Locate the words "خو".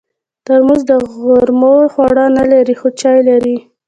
2.79-2.87